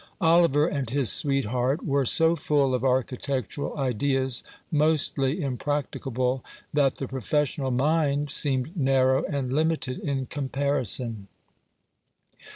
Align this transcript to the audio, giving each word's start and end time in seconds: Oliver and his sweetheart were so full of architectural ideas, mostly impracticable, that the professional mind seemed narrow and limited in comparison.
Oliver 0.19 0.65
and 0.67 0.89
his 0.89 1.11
sweetheart 1.11 1.85
were 1.85 2.07
so 2.07 2.35
full 2.35 2.73
of 2.73 2.83
architectural 2.83 3.77
ideas, 3.77 4.43
mostly 4.71 5.43
impracticable, 5.43 6.43
that 6.73 6.95
the 6.95 7.07
professional 7.07 7.69
mind 7.69 8.31
seemed 8.31 8.75
narrow 8.75 9.23
and 9.25 9.51
limited 9.53 9.99
in 9.99 10.25
comparison. 10.25 11.27